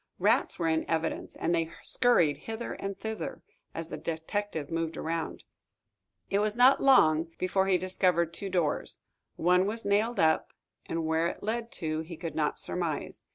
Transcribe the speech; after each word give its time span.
Rats 0.17 0.57
were 0.57 0.67
in 0.67 0.83
evidence, 0.89 1.35
and 1.35 1.53
they 1.53 1.69
scurried 1.83 2.37
hither 2.49 2.73
and 2.73 2.97
thither 2.97 3.43
as 3.75 3.89
the 3.89 3.97
detective 3.97 4.71
moved 4.71 4.97
around. 4.97 5.43
It 6.31 6.39
was 6.39 6.55
not 6.55 6.81
long 6.81 7.27
before 7.37 7.67
he 7.67 7.77
discovered 7.77 8.33
two 8.33 8.49
doors. 8.49 9.01
One 9.35 9.67
was 9.67 9.85
nailed 9.85 10.19
up, 10.19 10.53
and 10.87 11.05
where 11.05 11.27
it 11.27 11.43
led 11.43 11.71
to, 11.73 11.99
he 11.99 12.17
could 12.17 12.33
not 12.33 12.57
surmise. 12.57 13.25